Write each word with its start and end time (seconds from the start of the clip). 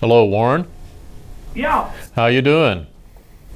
Hello, 0.00 0.24
Warren. 0.24 0.66
Yeah, 1.54 1.90
How 2.14 2.26
you 2.26 2.42
doing? 2.42 2.86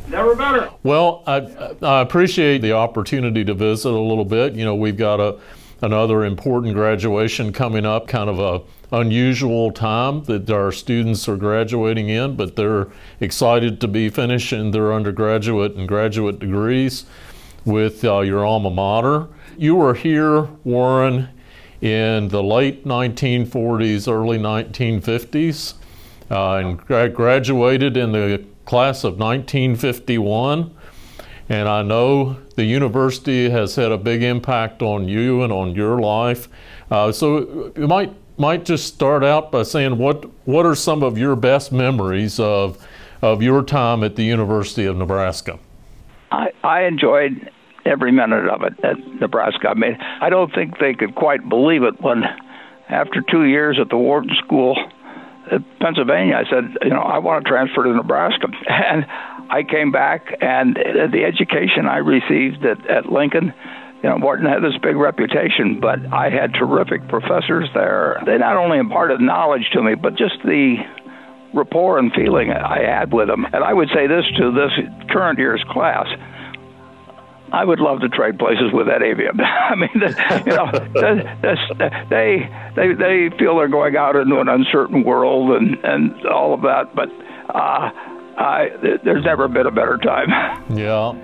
never 0.08 0.34
better. 0.34 0.70
Well, 0.83 1.23
I, 1.26 1.76
I 1.83 2.00
appreciate 2.00 2.63
the 2.63 2.73
opportunity 2.73 3.44
to 3.44 3.55
visit 3.55 3.91
a 3.91 4.00
little 4.00 4.25
bit. 4.25 4.55
You 4.55 4.65
know, 4.65 4.75
we've 4.75 4.97
got 4.97 5.21
a 5.21 5.39
another 5.83 6.25
important 6.25 6.75
graduation 6.75 7.53
coming 7.53 7.87
up, 7.87 8.07
kind 8.07 8.29
of 8.29 8.39
a 8.39 8.62
unusual 8.96 9.71
time 9.71 10.25
that 10.25 10.50
our 10.50 10.73
students 10.73 11.29
are 11.29 11.37
graduating 11.37 12.09
in, 12.09 12.37
but 12.37 12.57
they're 12.57 12.88
excited 13.20 13.80
to 13.80 13.88
be 13.88 14.09
finishing 14.09 14.72
their 14.72 14.93
undergraduate 14.93 15.75
and 15.77 15.86
graduate 15.88 16.38
degrees 16.38 17.04
with 17.64 18.04
uh, 18.04 18.20
your 18.20 18.45
alma 18.45 18.68
mater. 18.70 19.29
You 19.57 19.77
were 19.77 19.95
here, 19.95 20.43
Warren, 20.64 21.29
in 21.80 22.29
the 22.29 22.43
late 22.43 22.84
1940s, 22.84 24.11
early 24.11 24.38
1950s, 24.38 25.72
uh, 25.72 25.77
and 26.30 26.79
gra- 26.79 27.08
graduated 27.08 27.96
in 27.96 28.12
the 28.12 28.44
class 28.64 29.04
of 29.04 29.18
1951. 29.18 30.75
And 31.48 31.68
I 31.68 31.82
know 31.82 32.36
the 32.54 32.64
university 32.64 33.50
has 33.50 33.74
had 33.74 33.90
a 33.90 33.98
big 33.98 34.22
impact 34.22 34.82
on 34.82 35.08
you 35.08 35.42
and 35.42 35.52
on 35.52 35.74
your 35.74 36.00
life. 36.00 36.48
Uh, 36.90 37.10
so 37.10 37.72
you 37.76 37.88
might 37.88 38.14
might 38.38 38.64
just 38.64 38.86
start 38.86 39.22
out 39.22 39.52
by 39.52 39.62
saying 39.62 39.98
what 39.98 40.24
what 40.46 40.64
are 40.64 40.74
some 40.74 41.02
of 41.02 41.18
your 41.18 41.36
best 41.36 41.72
memories 41.72 42.38
of 42.40 42.78
of 43.22 43.42
your 43.42 43.62
time 43.62 44.02
at 44.04 44.16
the 44.16 44.22
University 44.22 44.86
of 44.86 44.96
Nebraska? 44.96 45.58
I, 46.30 46.52
I 46.62 46.84
enjoyed 46.84 47.50
every 47.84 48.12
minute 48.12 48.48
of 48.48 48.62
it 48.62 48.72
at 48.84 48.98
Nebraska. 49.20 49.68
I 49.68 49.74
mean, 49.74 49.98
I 50.20 50.30
don't 50.30 50.54
think 50.54 50.78
they 50.78 50.94
could 50.94 51.14
quite 51.14 51.48
believe 51.48 51.82
it 51.82 52.00
when, 52.00 52.22
after 52.88 53.22
two 53.30 53.44
years 53.44 53.78
at 53.80 53.88
the 53.90 53.96
Wharton 53.96 54.34
School 54.44 54.76
Pennsylvania, 55.80 56.34
I 56.36 56.48
said, 56.48 56.77
you 56.82 56.90
know, 56.90 57.00
I 57.00 57.18
want 57.18 57.45
to 57.45 57.48
transfer 57.48 57.84
to 57.84 57.95
Nebraska. 57.95 58.48
And 58.68 59.04
I 59.51 59.65
came 59.65 59.90
back, 59.90 60.26
and 60.40 60.76
the 60.76 61.24
education 61.24 61.87
I 61.87 61.98
received 61.98 62.65
at, 62.65 62.87
at 62.88 63.06
Lincoln, 63.10 63.52
you 64.03 64.09
know, 64.09 64.17
Wharton 64.17 64.47
had 64.47 64.62
this 64.62 64.78
big 64.81 64.97
reputation, 64.97 65.81
but 65.81 65.98
I 66.12 66.31
had 66.31 66.55
terrific 66.55 67.06
professors 67.09 67.69
there. 67.75 68.23
They 68.25 68.39
not 68.39 68.56
only 68.56 68.78
imparted 68.78 69.21
knowledge 69.21 69.69
to 69.73 69.83
me, 69.83 69.95
but 69.97 70.15
just 70.15 70.39
the 70.45 70.77
rapport 71.53 71.98
and 71.98 72.12
feeling 72.12 72.51
I 72.53 72.83
had 72.83 73.12
with 73.12 73.28
them. 73.28 73.45
And 73.45 73.65
I 73.65 73.73
would 73.73 73.89
say 73.93 74.06
this 74.06 74.25
to 74.39 74.53
this 74.53 74.73
current 75.11 75.39
year's 75.39 75.65
class. 75.69 76.06
I 77.53 77.65
would 77.65 77.81
love 77.81 78.01
to 78.01 78.09
trade 78.09 78.39
places 78.39 78.73
with 78.73 78.87
that 78.87 79.03
you. 79.03 79.41
I 79.41 79.75
mean, 79.75 79.91
you 79.95 80.53
know, 80.53 80.70
they 82.09 82.48
they 82.77 82.95
they 82.95 83.37
feel 83.39 83.56
they're 83.56 83.69
going 83.69 83.97
out 83.97 84.17
into 84.17 84.39
an 84.41 84.48
uncertain 84.48 85.05
world 85.05 85.51
and 85.61 85.77
and 85.84 86.27
all 86.27 86.55
of 86.55 86.62
that, 86.62 86.95
but 86.95 87.09
uh, 87.55 87.91
I, 88.41 88.71
there's 89.05 89.25
never 89.25 89.48
been 89.48 89.67
a 89.67 89.71
better 89.71 89.98
time. 89.98 90.31
Yeah, 90.71 91.15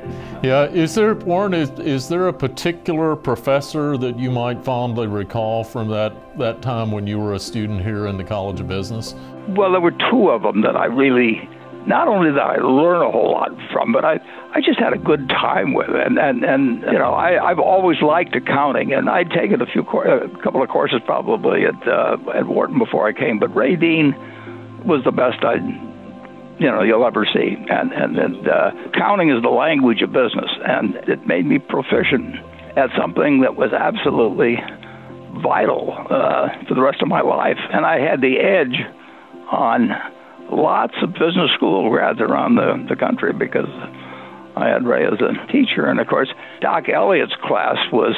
yeah. 0.42 0.64
Is 0.64 0.96
there, 0.96 1.14
Warren? 1.14 1.54
Is, 1.54 1.70
is 1.78 2.08
there 2.08 2.26
a 2.26 2.32
particular 2.32 3.14
professor 3.14 3.96
that 3.96 4.18
you 4.18 4.32
might 4.32 4.64
fondly 4.64 5.06
recall 5.06 5.62
from 5.62 5.88
that 5.90 6.36
that 6.36 6.60
time 6.62 6.90
when 6.90 7.06
you 7.06 7.20
were 7.20 7.34
a 7.34 7.38
student 7.38 7.82
here 7.82 8.08
in 8.08 8.16
the 8.16 8.24
College 8.24 8.58
of 8.58 8.66
Business? 8.66 9.14
Well, 9.48 9.70
there 9.70 9.80
were 9.80 9.94
two 10.10 10.30
of 10.30 10.42
them 10.42 10.62
that 10.62 10.76
I 10.76 10.86
really 10.86 11.48
not 11.86 12.08
only 12.08 12.30
did 12.30 12.38
I 12.38 12.56
learn 12.56 13.02
a 13.02 13.10
whole 13.10 13.32
lot 13.32 13.50
from, 13.72 13.92
but 13.92 14.04
I 14.04 14.18
I 14.54 14.60
just 14.60 14.78
had 14.78 14.92
a 14.92 14.98
good 14.98 15.28
time 15.28 15.74
with, 15.74 15.88
it. 15.88 16.06
and 16.06 16.18
and 16.18 16.44
and 16.44 16.82
you 16.82 16.98
know 16.98 17.12
I 17.12 17.50
I've 17.50 17.58
always 17.58 18.02
liked 18.02 18.34
accounting, 18.34 18.92
and 18.92 19.08
I'd 19.08 19.30
taken 19.30 19.62
a 19.62 19.66
few 19.66 19.82
a 19.82 20.42
couple 20.42 20.62
of 20.62 20.68
courses 20.68 21.00
probably 21.04 21.64
at 21.64 21.88
uh, 21.88 22.16
at 22.34 22.46
Wharton 22.46 22.78
before 22.78 23.08
I 23.08 23.12
came, 23.12 23.38
but 23.38 23.54
Ray 23.54 23.76
Dean 23.76 24.14
was 24.84 25.02
the 25.04 25.12
best 25.12 25.44
I'd 25.44 25.64
you 26.58 26.70
know 26.70 26.82
you'll 26.82 27.06
ever 27.06 27.26
see, 27.32 27.56
and 27.68 27.92
and, 27.92 28.18
and 28.18 28.48
uh, 28.48 28.70
accounting 28.92 29.30
is 29.30 29.42
the 29.42 29.48
language 29.50 30.02
of 30.02 30.12
business, 30.12 30.50
and 30.66 30.96
it 31.08 31.26
made 31.26 31.46
me 31.46 31.58
proficient 31.58 32.36
at 32.76 32.90
something 32.98 33.40
that 33.40 33.56
was 33.56 33.72
absolutely 33.72 34.56
vital 35.42 35.92
uh, 36.10 36.48
for 36.66 36.74
the 36.74 36.80
rest 36.80 37.02
of 37.02 37.08
my 37.08 37.20
life, 37.20 37.58
and 37.72 37.86
I 37.86 38.00
had 38.00 38.20
the 38.20 38.38
edge 38.38 38.80
on 39.52 39.90
lots 40.50 40.94
of 41.02 41.12
business 41.12 41.50
school 41.54 41.88
grads 41.90 42.20
around 42.20 42.56
the, 42.56 42.86
the 42.88 42.96
country 42.96 43.32
because 43.32 43.68
I 44.56 44.68
had 44.68 44.86
Ray 44.86 45.04
as 45.04 45.20
a 45.20 45.52
teacher, 45.52 45.86
and 45.86 46.00
of 46.00 46.06
course 46.06 46.28
Doc 46.60 46.88
Elliott's 46.88 47.36
class 47.44 47.76
was 47.92 48.14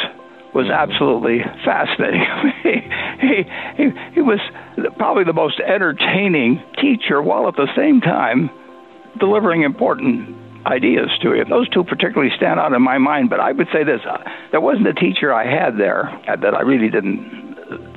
was 0.54 0.70
absolutely 0.70 1.40
fascinating. 1.64 2.24
he, 2.62 2.72
he, 3.20 3.42
he, 3.76 3.90
he 4.14 4.22
was 4.22 4.40
probably 4.96 5.24
the 5.24 5.34
most 5.34 5.60
entertaining 5.60 6.62
teacher, 6.80 7.20
while 7.20 7.48
at 7.48 7.56
the 7.56 7.68
same 7.76 8.00
time 8.00 8.48
delivering 9.20 9.62
important 9.62 10.34
ideas 10.66 11.10
to 11.22 11.34
you. 11.34 11.44
Those 11.44 11.68
two 11.68 11.84
particularly 11.84 12.32
stand 12.36 12.58
out 12.60 12.72
in 12.72 12.82
my 12.82 12.98
mind. 12.98 13.30
But 13.30 13.40
I 13.40 13.52
would 13.52 13.68
say 13.72 13.84
this: 13.84 14.00
uh, 14.08 14.18
there 14.50 14.60
wasn't 14.60 14.86
a 14.86 14.94
teacher 14.94 15.32
I 15.32 15.44
had 15.44 15.76
there 15.78 16.10
that 16.26 16.54
I 16.54 16.62
really 16.62 16.88
didn't 16.88 17.47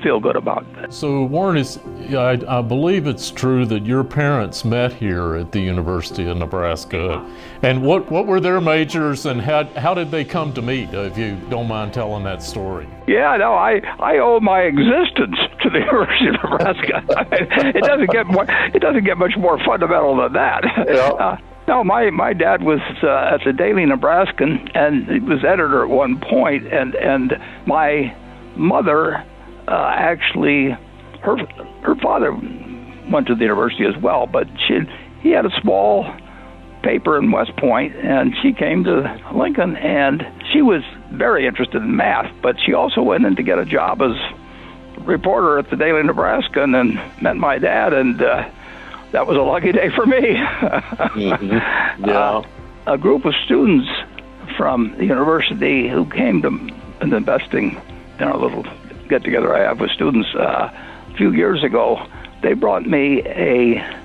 feel 0.01 0.19
good 0.19 0.35
about. 0.35 0.65
That. 0.75 0.93
So, 0.93 1.23
Warren, 1.23 1.57
is 1.57 1.79
I, 2.09 2.39
I, 2.47 2.61
believe 2.61 3.07
it's 3.07 3.31
true 3.31 3.65
that 3.67 3.85
your 3.85 4.03
parents 4.03 4.65
met 4.65 4.93
here 4.93 5.35
at 5.35 5.51
the 5.51 5.59
University 5.59 6.27
of 6.27 6.37
Nebraska. 6.37 7.25
And 7.61 7.83
what, 7.83 8.09
what 8.11 8.27
were 8.27 8.39
their 8.39 8.59
majors 8.59 9.25
and 9.25 9.41
how, 9.41 9.65
how 9.75 9.93
did 9.93 10.11
they 10.11 10.25
come 10.25 10.53
to 10.53 10.61
meet, 10.61 10.93
if 10.93 11.17
you 11.17 11.37
don't 11.49 11.67
mind 11.67 11.93
telling 11.93 12.23
that 12.23 12.43
story? 12.43 12.87
Yeah, 13.07 13.37
no, 13.37 13.53
I, 13.53 13.81
I 13.99 14.17
owe 14.17 14.39
my 14.39 14.61
existence 14.61 15.37
to 15.61 15.69
the 15.69 15.79
University 15.85 16.27
of 16.27 16.33
Nebraska. 16.43 17.03
it 17.75 17.83
doesn't 17.83 18.11
get 18.11 18.27
more, 18.27 18.45
it 18.73 18.79
doesn't 18.79 19.03
get 19.03 19.17
much 19.17 19.33
more 19.37 19.63
fundamental 19.65 20.17
than 20.17 20.33
that. 20.33 20.63
Yeah. 20.87 21.11
Uh, 21.21 21.37
no, 21.67 21.83
my 21.83 22.09
my 22.09 22.33
dad 22.33 22.63
was 22.63 22.79
uh, 23.03 23.35
at 23.35 23.41
the 23.45 23.53
Daily 23.53 23.85
Nebraskan, 23.85 24.69
and 24.73 25.07
he 25.07 25.19
was 25.19 25.43
editor 25.43 25.83
at 25.83 25.89
one 25.89 26.19
point, 26.19 26.65
and 26.67 26.95
and 26.95 27.33
my 27.67 28.15
mother 28.55 29.23
uh, 29.67 29.91
actually 29.95 30.77
her 31.21 31.37
her 31.83 31.95
father 31.95 32.31
went 33.11 33.27
to 33.27 33.35
the 33.35 33.41
university 33.41 33.85
as 33.85 33.97
well, 33.97 34.27
but 34.27 34.47
she 34.67 34.79
he 35.21 35.29
had 35.29 35.45
a 35.45 35.61
small 35.61 36.11
paper 36.81 37.17
in 37.17 37.31
West 37.31 37.55
Point, 37.57 37.95
and 37.95 38.33
she 38.41 38.53
came 38.53 38.83
to 38.85 39.21
Lincoln, 39.33 39.77
and 39.77 40.25
she 40.51 40.61
was 40.61 40.83
very 41.11 41.45
interested 41.45 41.81
in 41.81 41.95
math, 41.95 42.33
but 42.41 42.59
she 42.59 42.73
also 42.73 43.01
went 43.03 43.25
in 43.25 43.35
to 43.35 43.43
get 43.43 43.59
a 43.59 43.65
job 43.65 44.01
as 44.01 44.15
reporter 45.05 45.59
at 45.59 45.69
the 45.69 45.75
Daily 45.75 46.01
Nebraskan, 46.03 46.75
and 46.75 46.97
then 46.97 47.11
met 47.21 47.37
my 47.37 47.59
dad, 47.59 47.93
and 47.93 48.21
uh, 48.21 48.49
that 49.11 49.27
was 49.27 49.37
a 49.37 49.41
lucky 49.41 49.71
day 49.71 49.89
for 49.89 50.05
me. 50.05 50.17
mm-hmm. 50.19 51.51
Yeah. 52.07 52.17
Uh, 52.17 52.43
a 52.87 52.97
group 52.97 53.25
of 53.25 53.35
students 53.45 53.87
from 54.57 54.95
the 54.97 55.05
university 55.05 55.87
who 55.87 56.05
came 56.05 56.41
to 56.41 56.47
investing, 57.01 57.79
you 58.19 58.25
know, 58.25 58.37
little 58.37 58.65
get 59.11 59.23
together 59.23 59.53
I 59.53 59.59
have 59.67 59.79
with 59.79 59.91
students 59.91 60.33
uh, 60.33 60.71
a 61.09 61.13
few 61.17 61.31
years 61.33 61.63
ago, 61.63 62.07
they 62.41 62.53
brought 62.53 62.85
me 62.85 63.21
a 63.25 63.99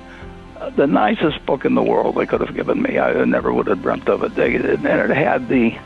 the 0.75 0.87
nicest 0.87 1.44
book 1.47 1.65
in 1.65 1.75
the 1.75 1.83
world 1.83 2.17
they 2.17 2.27
could 2.27 2.41
have 2.41 2.55
given 2.55 2.83
me. 2.83 2.99
I 2.99 3.25
never 3.25 3.53
would 3.53 3.69
have 3.69 3.83
dreamt 3.83 4.09
of 4.09 4.22
it. 4.22 4.34
They, 4.34 4.56
and 4.56 4.87
it 4.87 5.11
had 5.11 5.49
the 5.49 5.78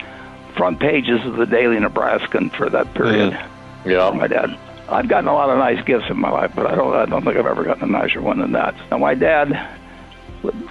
front 0.56 0.80
pages 0.80 1.24
of 1.26 1.36
the 1.36 1.44
Daily 1.44 1.78
Nebraskan 1.78 2.50
for 2.50 2.70
that 2.70 2.94
period. 2.94 3.32
Mm. 3.32 3.48
Yeah, 3.84 4.10
my 4.10 4.26
dad. 4.26 4.56
I've 4.88 5.08
gotten 5.08 5.28
a 5.28 5.34
lot 5.34 5.50
of 5.50 5.58
nice 5.58 5.84
gifts 5.84 6.06
in 6.08 6.18
my 6.18 6.30
life, 6.30 6.52
but 6.54 6.66
I 6.66 6.74
don't. 6.74 6.94
I 6.94 7.04
don't 7.04 7.24
think 7.24 7.36
I've 7.36 7.46
ever 7.46 7.64
gotten 7.64 7.82
a 7.82 7.86
nicer 7.86 8.22
one 8.22 8.38
than 8.38 8.52
that. 8.52 8.74
Now, 8.90 8.98
my 8.98 9.14
dad 9.14 9.76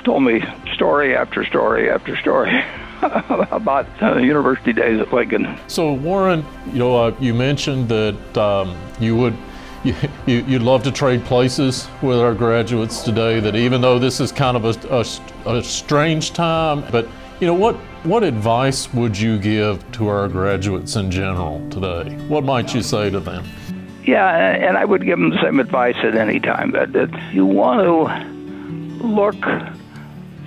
told 0.04 0.24
me 0.24 0.44
story 0.74 1.16
after 1.16 1.46
story 1.46 1.90
after 1.90 2.18
story 2.18 2.52
about 3.52 3.88
uh, 4.02 4.18
university 4.18 4.74
days 4.74 5.00
at 5.00 5.14
Lincoln. 5.14 5.58
So, 5.68 5.94
Warren, 5.94 6.46
you 6.68 6.80
know, 6.80 6.96
uh, 6.96 7.16
you 7.20 7.34
mentioned 7.34 7.90
that 7.90 8.38
um, 8.38 8.78
you 9.00 9.16
would. 9.16 9.36
You, 9.82 9.96
you, 10.26 10.44
would 10.50 10.62
love 10.62 10.84
to 10.84 10.92
trade 10.92 11.24
places 11.24 11.88
with 12.01 12.19
our 12.19 12.34
graduates 12.34 13.01
today. 13.01 13.40
That 13.40 13.56
even 13.56 13.80
though 13.80 13.98
this 13.98 14.19
is 14.19 14.30
kind 14.30 14.57
of 14.57 14.66
a, 14.66 14.94
a, 15.46 15.56
a 15.56 15.63
strange 15.63 16.34
time, 16.34 16.84
but 16.92 17.07
you 17.40 17.48
know 17.48 17.54
what 17.54 17.78
what 18.04 18.24
advice 18.24 18.94
would 18.94 19.18
you 19.18 19.40
give 19.40 19.90
to 19.94 20.10
our 20.10 20.28
graduates 20.28 20.98
in 20.98 21.10
general 21.10 21.66
today? 21.69 22.13
What 22.28 22.44
might 22.44 22.74
you 22.74 22.81
say 22.81 23.10
to 23.10 23.22
them? 23.22 23.46
Yeah, 24.04 24.28
and 24.28 24.78
I 24.78 24.86
would 24.86 25.06
give 25.06 25.19
them 25.19 25.30
the 25.30 25.42
same 25.42 25.60
advice 25.60 25.96
at 26.04 26.16
any 26.16 26.40
time 26.40 26.72
that, 26.72 26.94
that 26.94 27.34
you 27.34 27.46
want 27.46 27.81
to 27.81 29.06
look 29.06 29.40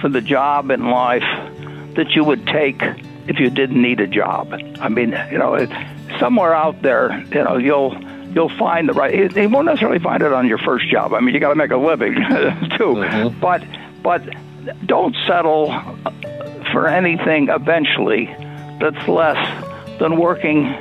for 0.00 0.08
the 0.08 0.20
job 0.20 0.70
in 0.70 0.90
life 0.90 1.22
that 1.96 2.10
you 2.10 2.24
would 2.24 2.46
take 2.46 2.80
if 3.26 3.38
you 3.38 3.50
didn't 3.50 3.80
need 3.80 4.00
a 4.00 4.06
job. 4.06 4.52
I 4.80 4.88
mean, 4.88 5.10
you 5.30 5.38
know, 5.38 5.56
somewhere 6.18 6.54
out 6.54 6.82
there, 6.82 7.24
you 7.32 7.44
know, 7.44 7.56
you'll 7.56 7.96
you'll 8.34 8.56
find 8.56 8.88
the 8.88 8.92
right. 8.92 9.34
You 9.34 9.48
won't 9.48 9.66
necessarily 9.66 9.98
find 9.98 10.22
it 10.22 10.32
on 10.32 10.48
your 10.48 10.58
first 10.58 10.88
job. 10.88 11.12
I 11.14 11.20
mean, 11.20 11.34
you 11.34 11.40
got 11.40 11.50
to 11.50 11.54
make 11.54 11.70
a 11.70 11.76
living 11.76 12.14
too. 12.14 12.94
Mm-hmm. 12.94 13.38
But 13.40 13.64
but 14.02 14.22
don't 14.86 15.16
settle 15.26 15.70
for 16.72 16.88
anything 16.88 17.48
eventually 17.48 18.26
that's 18.80 19.08
less 19.08 19.98
than 19.98 20.18
working 20.18 20.74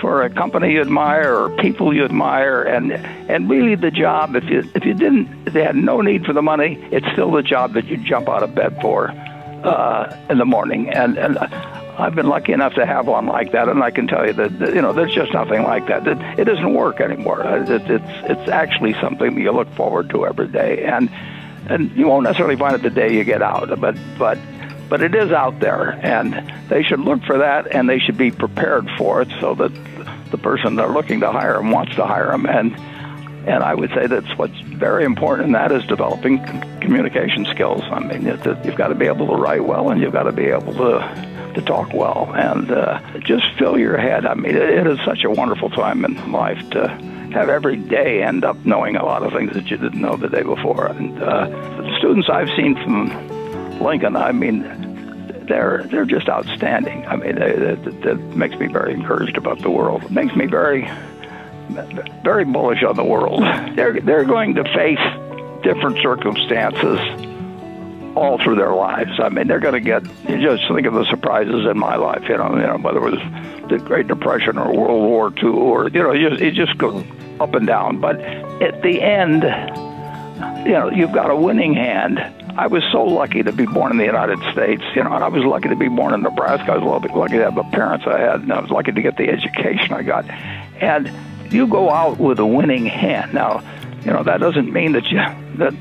for 0.00 0.22
a 0.24 0.30
company 0.30 0.72
you 0.72 0.80
admire 0.80 1.34
or 1.36 1.56
people 1.58 1.94
you 1.94 2.04
admire, 2.04 2.62
and 2.62 2.92
and 2.92 3.48
really 3.48 3.76
the 3.76 3.90
job. 3.90 4.34
If 4.34 4.44
you 4.44 4.68
if 4.74 4.84
you 4.84 4.94
didn't, 4.94 5.46
if 5.46 5.52
they 5.52 5.62
had 5.62 5.76
no 5.76 6.00
need 6.00 6.26
for 6.26 6.32
the 6.32 6.42
money, 6.42 6.84
it's 6.90 7.06
still 7.12 7.30
the 7.30 7.42
job 7.42 7.74
that 7.74 7.86
you 7.86 7.96
jump 7.96 8.28
out 8.28 8.42
of 8.42 8.54
bed 8.54 8.80
for 8.82 9.14
uh, 9.64 10.16
in 10.30 10.38
the 10.38 10.44
morning. 10.44 10.90
And 10.90 11.18
and 11.18 11.38
I've 11.38 12.14
been 12.14 12.28
lucky 12.28 12.52
enough 12.52 12.74
to 12.74 12.86
have 12.86 13.06
one 13.06 13.26
like 13.26 13.52
that, 13.52 13.68
and 13.68 13.82
I 13.82 13.90
can 13.90 14.06
tell 14.06 14.26
you 14.26 14.32
that, 14.32 14.74
you 14.74 14.80
know 14.80 14.92
there's 14.92 15.14
just 15.14 15.32
nothing 15.32 15.62
like 15.62 15.86
that. 15.88 16.06
It, 16.06 16.18
it 16.38 16.44
doesn't 16.44 16.72
work 16.72 17.00
anymore. 17.00 17.42
It, 17.42 17.68
it, 17.68 17.90
it's 17.90 18.30
it's 18.30 18.50
actually 18.50 18.94
something 18.94 19.38
you 19.38 19.52
look 19.52 19.68
forward 19.74 20.10
to 20.10 20.26
every 20.26 20.48
day, 20.48 20.84
and 20.84 21.10
and 21.68 21.90
you 21.96 22.06
won't 22.06 22.24
necessarily 22.24 22.56
find 22.56 22.74
it 22.74 22.82
the 22.82 22.90
day 22.90 23.14
you 23.14 23.24
get 23.24 23.42
out, 23.42 23.68
but 23.80 23.96
but 24.18 24.38
but 24.88 25.02
it 25.02 25.14
is 25.14 25.30
out 25.32 25.60
there, 25.60 25.98
and 26.02 26.52
they 26.68 26.82
should 26.82 27.00
look 27.00 27.22
for 27.24 27.38
that, 27.38 27.74
and 27.74 27.88
they 27.88 27.98
should 27.98 28.18
be 28.18 28.30
prepared 28.30 28.88
for 28.98 29.22
it, 29.22 29.28
so 29.40 29.54
that 29.54 29.72
the 30.30 30.38
person 30.38 30.76
they're 30.76 30.88
looking 30.88 31.20
to 31.20 31.30
hire 31.30 31.60
wants 31.60 31.94
to 31.96 32.06
hire 32.06 32.30
them, 32.30 32.46
and 32.46 32.74
and 33.46 33.62
I 33.62 33.74
would 33.74 33.90
say 33.90 34.06
that's 34.06 34.36
what's 34.36 34.58
very 34.60 35.04
important, 35.04 35.46
and 35.46 35.54
that 35.54 35.72
is 35.72 35.84
developing 35.86 36.38
communication 36.80 37.44
skills. 37.46 37.82
I 37.90 38.00
mean, 38.00 38.24
you've 38.24 38.76
got 38.76 38.88
to 38.88 38.94
be 38.94 39.06
able 39.06 39.26
to 39.28 39.34
write 39.34 39.64
well, 39.64 39.90
and 39.90 40.00
you've 40.00 40.12
got 40.12 40.24
to 40.24 40.32
be 40.32 40.46
able 40.46 40.74
to 40.74 41.32
to 41.54 41.60
talk 41.62 41.92
well, 41.92 42.32
and 42.34 42.70
uh, 42.70 43.00
just 43.20 43.44
fill 43.58 43.78
your 43.78 43.98
head. 43.98 44.24
I 44.24 44.34
mean, 44.34 44.54
it, 44.54 44.86
is 44.86 44.98
such 45.04 45.24
a 45.24 45.30
wonderful 45.30 45.68
time 45.70 46.04
in 46.04 46.32
life 46.32 46.58
to 46.70 46.88
have 47.32 47.48
every 47.48 47.76
day 47.76 48.22
end 48.22 48.44
up 48.44 48.56
knowing 48.64 48.96
a 48.96 49.04
lot 49.04 49.22
of 49.22 49.32
things 49.32 49.52
that 49.54 49.70
you 49.70 49.76
didn't 49.76 50.00
know 50.00 50.16
the 50.16 50.28
day 50.28 50.42
before. 50.42 50.86
And 50.86 51.22
uh, 51.22 51.48
the 51.48 51.96
students 51.98 52.28
I've 52.30 52.48
seen 52.56 52.74
from 52.76 53.78
Lincoln, 53.80 54.16
I 54.16 54.32
mean, 54.32 54.62
they're 55.46 55.84
they're 55.84 56.04
just 56.04 56.28
outstanding. 56.28 57.06
I 57.06 57.16
mean, 57.16 57.34
that 57.34 58.18
makes 58.34 58.56
me 58.56 58.66
very 58.68 58.92
encouraged 58.94 59.36
about 59.36 59.58
the 59.58 59.70
world. 59.70 60.04
It 60.04 60.10
makes 60.10 60.34
me 60.34 60.46
very 60.46 60.90
very 62.22 62.44
bullish 62.44 62.82
on 62.82 62.96
the 62.96 63.04
world. 63.04 63.42
They're 63.76 64.00
they're 64.00 64.24
going 64.24 64.54
to 64.56 64.64
face 64.64 64.98
different 65.62 65.98
circumstances 66.02 66.98
all 68.14 68.38
through 68.38 68.56
their 68.56 68.74
lives. 68.74 69.18
I 69.18 69.28
mean, 69.28 69.46
they're 69.46 69.60
going 69.60 69.74
to 69.74 69.80
get. 69.80 70.04
You 70.28 70.40
just 70.40 70.64
think 70.72 70.86
of 70.86 70.94
the 70.94 71.04
surprises 71.06 71.66
in 71.70 71.78
my 71.78 71.96
life. 71.96 72.24
You 72.28 72.36
know, 72.36 72.54
you 72.56 72.66
know 72.66 72.78
whether 72.78 72.98
it 72.98 73.10
was 73.10 73.68
the 73.70 73.78
Great 73.78 74.06
Depression 74.06 74.58
or 74.58 74.72
World 74.74 75.08
War 75.08 75.32
II, 75.42 75.50
or 75.50 75.88
you 75.88 76.02
know, 76.02 76.12
it 76.12 76.54
just 76.54 76.76
goes 76.78 77.04
up 77.40 77.54
and 77.54 77.66
down. 77.66 78.00
But 78.00 78.20
at 78.20 78.82
the 78.82 79.00
end, 79.00 79.42
you 80.66 80.72
know, 80.72 80.90
you've 80.90 81.12
got 81.12 81.30
a 81.30 81.36
winning 81.36 81.74
hand. 81.74 82.18
I 82.54 82.66
was 82.66 82.82
so 82.92 83.04
lucky 83.04 83.42
to 83.42 83.52
be 83.52 83.64
born 83.64 83.92
in 83.92 83.98
the 83.98 84.04
United 84.04 84.38
States. 84.52 84.82
You 84.94 85.04
know, 85.04 85.12
and 85.14 85.24
I 85.24 85.28
was 85.28 85.42
lucky 85.44 85.70
to 85.70 85.76
be 85.76 85.88
born 85.88 86.12
in 86.12 86.22
Nebraska. 86.22 86.72
I 86.72 86.76
was 86.76 87.02
lucky 87.14 87.38
to 87.38 87.44
have 87.44 87.54
the 87.54 87.62
parents 87.64 88.06
I 88.06 88.18
had, 88.18 88.42
and 88.42 88.52
I 88.52 88.60
was 88.60 88.70
lucky 88.70 88.92
to 88.92 89.00
get 89.00 89.16
the 89.16 89.28
education 89.28 89.94
I 89.94 90.02
got. 90.02 90.28
And 90.28 91.10
you 91.52 91.66
go 91.66 91.90
out 91.90 92.18
with 92.18 92.38
a 92.38 92.46
winning 92.46 92.86
hand. 92.86 93.34
Now, 93.34 93.62
you 94.04 94.12
know 94.12 94.22
that 94.22 94.40
doesn't 94.40 94.72
mean 94.72 94.92
that 94.92 95.06
you 95.06 95.18
that 95.58 95.74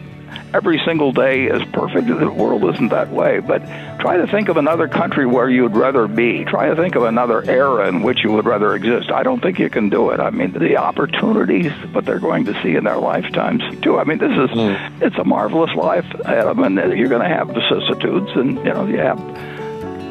every 0.54 0.82
single 0.86 1.12
day 1.12 1.46
is 1.46 1.62
perfect. 1.72 2.08
The 2.08 2.30
world 2.30 2.64
isn't 2.74 2.90
that 2.90 3.10
way. 3.10 3.40
But 3.40 3.60
try 4.00 4.18
to 4.18 4.28
think 4.28 4.50
of 4.50 4.58
another 4.58 4.88
country 4.88 5.26
where 5.26 5.50
you'd 5.50 5.76
rather 5.76 6.08
be. 6.08 6.44
Try 6.46 6.70
to 6.70 6.76
think 6.76 6.96
of 6.96 7.04
another 7.04 7.44
era 7.50 7.88
in 7.88 8.02
which 8.02 8.24
you 8.24 8.32
would 8.32 8.46
rather 8.46 8.76
exist. 8.76 9.12
I 9.12 9.24
don't 9.24 9.42
think 9.42 9.60
you 9.60 9.70
can 9.70 9.90
do 9.90 10.10
it. 10.12 10.20
I 10.20 10.30
mean, 10.30 10.52
the 10.52 10.78
opportunities, 10.78 11.72
what 11.94 12.06
they're 12.06 12.20
going 12.20 12.46
to 12.46 12.62
see 12.62 12.76
in 12.76 12.84
their 12.84 12.98
lifetimes, 12.98 13.64
too. 13.82 13.98
I 13.98 14.04
mean, 14.04 14.18
this 14.18 14.32
is, 14.32 14.50
mm. 14.50 15.02
it's 15.02 15.18
a 15.18 15.24
marvelous 15.24 15.74
life 15.76 16.10
of. 16.16 16.60
And 16.60 16.76
you're 16.98 17.10
going 17.10 17.22
to 17.22 17.28
have 17.28 17.48
vicissitudes, 17.50 18.32
and, 18.36 18.58
you 18.58 18.74
know, 18.74 18.86
you 18.86 18.98
have, 18.98 19.20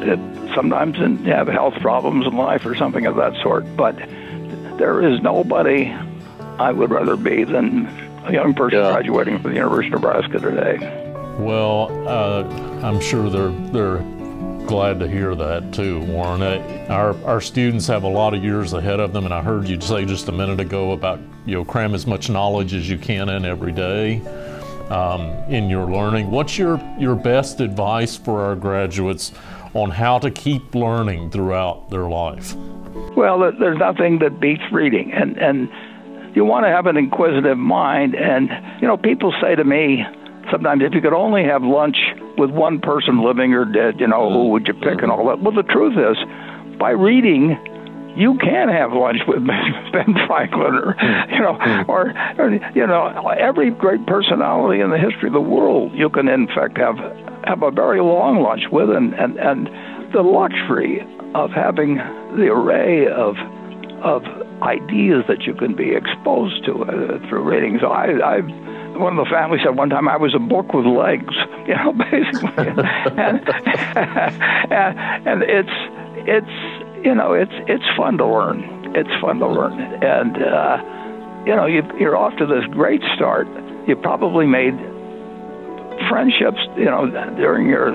it, 0.03 0.19
sometimes 0.55 0.97
you 0.97 1.31
have 1.31 1.47
health 1.47 1.75
problems 1.75 2.25
in 2.25 2.35
life 2.35 2.65
or 2.65 2.75
something 2.75 3.05
of 3.05 3.15
that 3.17 3.33
sort. 3.41 3.65
But 3.77 3.95
there 4.81 5.07
is 5.07 5.21
nobody 5.21 5.95
I 6.57 6.71
would 6.71 6.89
rather 6.89 7.15
be 7.15 7.43
than 7.43 7.85
a 8.25 8.33
young 8.33 8.55
person 8.55 8.79
yeah. 8.79 8.91
graduating 8.91 9.39
from 9.39 9.51
the 9.51 9.57
University 9.57 9.93
of 9.93 10.01
Nebraska 10.01 10.39
today. 10.39 10.77
Well, 11.37 12.07
uh, 12.07 12.43
I'm 12.83 12.99
sure 12.99 13.29
they're 13.29 13.51
they're 13.71 13.99
glad 14.65 14.99
to 14.99 15.07
hear 15.07 15.35
that 15.35 15.71
too, 15.71 15.99
Warren. 16.05 16.41
Uh, 16.41 16.87
our 16.89 17.15
our 17.25 17.39
students 17.39 17.85
have 17.87 18.01
a 18.03 18.07
lot 18.07 18.33
of 18.33 18.43
years 18.43 18.73
ahead 18.73 18.99
of 18.99 19.13
them, 19.13 19.25
and 19.25 19.33
I 19.33 19.43
heard 19.43 19.67
you 19.67 19.79
say 19.79 20.03
just 20.03 20.29
a 20.29 20.31
minute 20.31 20.59
ago 20.59 20.93
about 20.93 21.19
you 21.45 21.53
know 21.53 21.63
cram 21.63 21.93
as 21.93 22.07
much 22.07 22.31
knowledge 22.31 22.73
as 22.73 22.89
you 22.89 22.97
can 22.97 23.29
in 23.29 23.45
every 23.45 23.71
day. 23.71 24.19
Um, 24.89 25.21
in 25.47 25.69
your 25.69 25.85
learning, 25.85 26.31
what's 26.31 26.57
your 26.57 26.81
your 26.97 27.15
best 27.15 27.61
advice 27.61 28.17
for 28.17 28.41
our 28.41 28.55
graduates 28.55 29.31
on 29.73 29.91
how 29.91 30.19
to 30.19 30.31
keep 30.31 30.75
learning 30.75 31.31
throughout 31.31 31.89
their 31.89 32.09
life? 32.09 32.55
Well, 33.15 33.51
there's 33.59 33.77
nothing 33.77 34.19
that 34.19 34.39
beats 34.39 34.63
reading, 34.71 35.11
and 35.13 35.37
and 35.37 35.69
you 36.35 36.45
want 36.45 36.65
to 36.65 36.69
have 36.69 36.85
an 36.87 36.97
inquisitive 36.97 37.57
mind. 37.57 38.15
And, 38.15 38.49
you 38.81 38.87
know, 38.87 38.97
people 38.97 39.33
say 39.41 39.55
to 39.55 39.63
me 39.63 40.03
sometimes, 40.49 40.81
if 40.83 40.93
you 40.93 41.01
could 41.01 41.13
only 41.13 41.43
have 41.43 41.63
lunch 41.63 41.97
with 42.37 42.49
one 42.49 42.79
person 42.79 43.23
living 43.23 43.53
or 43.53 43.65
dead, 43.65 43.99
you 43.99 44.07
know, 44.07 44.31
who 44.31 44.47
mm. 44.47 44.49
would 44.51 44.67
you 44.67 44.73
pick 44.73 45.03
and 45.03 45.11
mm. 45.11 45.17
all 45.17 45.27
that? 45.27 45.41
Well, 45.41 45.53
the 45.53 45.63
truth 45.63 45.95
is, 45.97 46.17
by 46.79 46.91
reading, 46.91 47.57
you 48.15 48.37
can 48.39 48.69
have 48.69 48.91
lunch 48.93 49.19
with 49.27 49.45
Ben 49.45 50.15
Franklin 50.27 50.75
or 50.75 50.95
you 51.29 51.39
know 51.39 51.57
or, 51.87 52.13
or 52.37 52.51
you 52.75 52.87
know 52.87 53.27
every 53.37 53.71
great 53.71 54.05
personality 54.05 54.81
in 54.81 54.89
the 54.89 54.97
history 54.97 55.27
of 55.27 55.33
the 55.33 55.41
world 55.41 55.93
you 55.93 56.09
can 56.09 56.27
in 56.27 56.47
fact 56.47 56.77
have 56.77 56.97
have 57.45 57.63
a 57.63 57.71
very 57.71 58.01
long 58.01 58.41
lunch 58.41 58.63
with 58.71 58.89
and 58.89 59.13
and 59.13 59.37
and 59.37 59.69
the 60.13 60.21
luxury 60.21 61.01
of 61.35 61.51
having 61.51 61.95
the 62.35 62.47
array 62.51 63.07
of 63.07 63.35
of 64.03 64.23
ideas 64.61 65.23
that 65.27 65.43
you 65.43 65.53
can 65.53 65.75
be 65.75 65.95
exposed 65.95 66.65
to 66.65 66.83
uh, 66.83 67.29
through 67.29 67.43
reading. 67.43 67.77
So 67.79 67.87
I, 67.87 68.07
I, 68.19 68.39
one 68.97 69.17
of 69.17 69.25
the 69.25 69.29
family 69.29 69.59
said 69.63 69.77
one 69.77 69.89
time 69.89 70.07
I 70.07 70.17
was 70.17 70.33
a 70.35 70.39
book 70.39 70.73
with 70.73 70.85
legs, 70.85 71.33
you 71.67 71.75
know, 71.75 71.93
basically, 71.93 72.67
and, 72.67 73.41
and 74.71 74.97
and 75.27 75.43
it's 75.43 75.77
it's 76.25 76.80
you 77.03 77.15
know 77.15 77.33
it's 77.33 77.53
it's 77.67 77.85
fun 77.97 78.17
to 78.17 78.25
learn. 78.25 78.95
It's 78.95 79.09
fun 79.21 79.39
to 79.39 79.47
learn, 79.47 79.79
and 80.03 80.37
uh, 80.37 80.77
you 81.45 81.55
know 81.55 81.65
you, 81.65 81.83
you're 81.99 82.17
off 82.17 82.37
to 82.37 82.45
this 82.45 82.65
great 82.71 83.01
start. 83.15 83.47
You 83.87 83.95
probably 83.95 84.45
made 84.45 84.77
friendships, 86.09 86.59
you 86.77 86.85
know, 86.85 87.07
during 87.37 87.67
your 87.67 87.91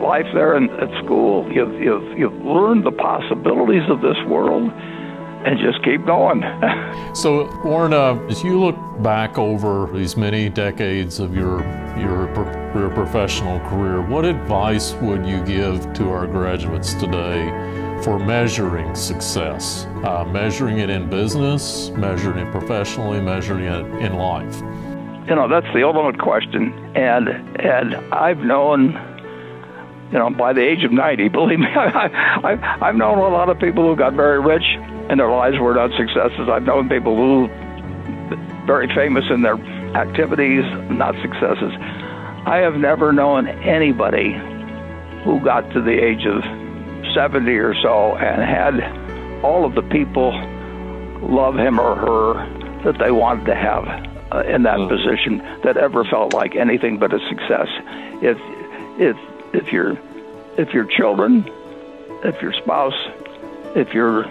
life 0.00 0.26
there 0.34 0.56
in, 0.56 0.70
at 0.70 1.04
school. 1.04 1.50
You've, 1.52 1.80
you've, 1.80 2.18
you've 2.18 2.44
learned 2.44 2.84
the 2.84 2.92
possibilities 2.92 3.88
of 3.88 4.00
this 4.00 4.16
world 4.26 4.70
and 4.72 5.58
just 5.58 5.82
keep 5.84 6.04
going. 6.06 6.42
so, 7.14 7.50
Warren, 7.64 7.92
uh, 7.92 8.14
as 8.28 8.42
you 8.42 8.60
look 8.60 8.76
back 9.02 9.38
over 9.38 9.90
these 9.96 10.16
many 10.16 10.48
decades 10.48 11.18
of 11.18 11.34
your 11.34 11.62
your, 11.98 12.32
your 12.74 12.90
professional 12.90 13.60
career, 13.68 14.00
what 14.00 14.24
advice 14.24 14.94
would 14.94 15.26
you 15.26 15.44
give 15.44 15.92
to 15.92 16.10
our 16.10 16.26
graduates 16.26 16.94
today 16.94 17.48
for 18.02 18.18
measuring 18.18 18.94
success? 18.94 19.86
Uh, 20.04 20.24
measuring 20.24 20.78
it 20.78 20.90
in 20.90 21.08
business, 21.08 21.90
measuring 21.90 22.46
it 22.46 22.50
professionally, 22.52 23.20
measuring 23.20 23.64
it 23.64 23.86
in 24.02 24.14
life. 24.14 24.60
You 25.28 25.36
know, 25.36 25.48
that's 25.48 25.72
the 25.72 25.84
ultimate 25.84 26.18
question, 26.18 26.72
and 26.96 27.28
and 27.60 27.94
I've 28.12 28.38
known 28.38 28.98
you 30.12 30.18
know, 30.18 30.28
by 30.28 30.52
the 30.52 30.60
age 30.60 30.84
of 30.84 30.92
90, 30.92 31.28
believe 31.30 31.58
me, 31.58 31.66
I, 31.66 32.08
I, 32.44 32.88
I've 32.88 32.96
known 32.96 33.16
a 33.16 33.28
lot 33.28 33.48
of 33.48 33.58
people 33.58 33.88
who 33.88 33.96
got 33.96 34.12
very 34.12 34.40
rich 34.40 34.64
and 35.08 35.18
their 35.18 35.30
lives 35.30 35.58
were 35.58 35.74
not 35.74 35.90
successes. 35.96 36.48
I've 36.50 36.64
known 36.64 36.88
people 36.88 37.16
who 37.16 37.48
very 38.66 38.88
famous 38.94 39.24
in 39.30 39.42
their 39.42 39.56
activities, 39.96 40.64
not 40.90 41.14
successes. 41.22 41.72
I 42.44 42.58
have 42.58 42.74
never 42.74 43.12
known 43.12 43.48
anybody 43.48 44.32
who 45.24 45.40
got 45.40 45.70
to 45.72 45.80
the 45.80 45.92
age 45.92 46.26
of 46.26 46.42
70 47.14 47.50
or 47.52 47.74
so 47.82 48.16
and 48.16 48.42
had 48.42 49.42
all 49.44 49.64
of 49.64 49.74
the 49.74 49.82
people 49.82 50.32
love 51.22 51.56
him 51.56 51.78
or 51.78 51.94
her 51.94 52.82
that 52.84 52.98
they 52.98 53.10
wanted 53.10 53.46
to 53.46 53.54
have 53.54 53.86
uh, 54.32 54.42
in 54.48 54.62
that 54.64 54.78
mm. 54.78 54.88
position 54.88 55.38
that 55.62 55.76
ever 55.76 56.04
felt 56.04 56.34
like 56.34 56.56
anything 56.56 56.98
but 56.98 57.12
a 57.12 57.18
success. 57.28 57.68
If 58.22 58.38
if 58.98 59.16
if 59.54 59.72
your 59.72 59.98
if 60.56 60.72
your 60.74 60.84
children, 60.84 61.48
if 62.24 62.40
your 62.42 62.52
spouse, 62.52 62.94
if 63.76 63.94
your 63.94 64.24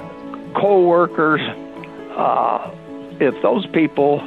co-workers, 0.55 1.41
uh, 2.15 2.71
if 3.19 3.41
those 3.41 3.65
people 3.67 4.21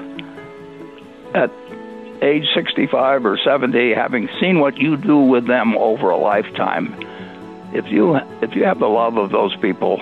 at 1.34 1.50
age 2.22 2.46
65 2.54 3.26
or 3.26 3.38
70, 3.38 3.92
having 3.94 4.28
seen 4.40 4.60
what 4.60 4.78
you 4.78 4.96
do 4.96 5.18
with 5.18 5.46
them 5.46 5.76
over 5.76 6.10
a 6.10 6.16
lifetime, 6.16 6.94
if 7.74 7.86
you 7.90 8.16
if 8.40 8.54
you 8.54 8.64
have 8.64 8.78
the 8.78 8.88
love 8.88 9.16
of 9.16 9.30
those 9.30 9.54
people, 9.56 9.98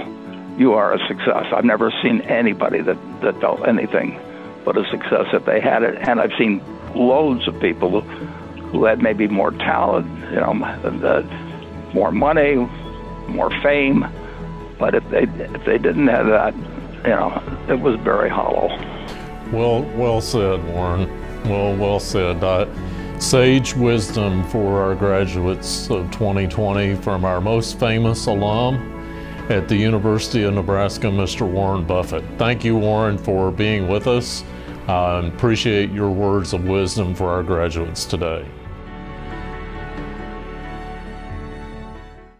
you 0.58 0.74
are 0.74 0.92
a 0.92 1.08
success. 1.08 1.46
I've 1.52 1.64
never 1.64 1.90
seen 2.02 2.20
anybody 2.22 2.80
that 2.82 2.98
that 3.22 3.40
felt 3.40 3.66
anything 3.66 4.18
but 4.64 4.76
a 4.76 4.88
success 4.90 5.26
if 5.32 5.44
they 5.44 5.60
had 5.60 5.82
it, 5.82 5.96
and 6.08 6.20
I've 6.20 6.32
seen 6.38 6.62
loads 6.94 7.48
of 7.48 7.58
people 7.60 8.00
who, 8.00 8.84
had 8.84 9.02
maybe 9.02 9.26
more 9.26 9.50
talent, 9.50 10.06
you 10.30 10.40
know, 10.40 10.54
more 11.92 12.12
money, 12.12 12.54
more 13.28 13.50
fame, 13.60 14.06
But 14.78 14.94
if 14.94 15.08
they 15.10 15.22
if 15.22 15.64
they 15.64 15.78
didn't 15.78 16.08
have 16.08 16.26
that, 16.26 16.54
you 17.04 17.10
know, 17.10 17.42
it 17.68 17.80
was 17.80 17.98
very 18.00 18.30
hollow. 18.30 18.68
Well, 19.52 19.82
well 19.96 20.20
said, 20.20 20.64
Warren. 20.64 21.08
Well, 21.44 21.76
well 21.76 22.00
said. 22.00 22.42
Uh, 22.42 22.66
sage 23.22 23.72
wisdom 23.74 24.42
for 24.48 24.82
our 24.82 24.96
graduates 24.96 25.88
of 25.90 26.10
2020 26.10 26.96
from 26.96 27.24
our 27.24 27.40
most 27.40 27.78
famous 27.78 28.26
alum 28.26 28.76
at 29.48 29.68
the 29.68 29.76
University 29.76 30.42
of 30.42 30.52
Nebraska, 30.52 31.06
Mr. 31.06 31.48
Warren 31.48 31.84
Buffett. 31.84 32.24
Thank 32.36 32.64
you, 32.64 32.76
Warren, 32.76 33.16
for 33.16 33.52
being 33.52 33.86
with 33.86 34.08
us. 34.08 34.42
I 34.88 35.20
appreciate 35.20 35.92
your 35.92 36.10
words 36.10 36.52
of 36.52 36.64
wisdom 36.64 37.14
for 37.14 37.28
our 37.30 37.44
graduates 37.44 38.04
today. 38.04 38.44